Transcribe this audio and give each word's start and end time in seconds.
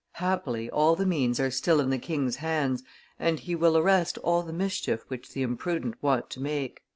Happily 0.13 0.67
all 0.67 0.95
the 0.95 1.05
means 1.05 1.39
are 1.39 1.51
still 1.51 1.79
in 1.79 1.91
the 1.91 1.99
king's 1.99 2.37
hands, 2.37 2.81
and 3.19 3.39
he 3.39 3.53
will 3.53 3.77
arrest 3.77 4.17
all 4.23 4.41
the 4.41 4.51
mischief 4.51 5.05
which 5.09 5.29
the 5.31 5.43
imprudent 5.43 6.01
want 6.01 6.31
to 6.31 6.39
make." 6.39 6.81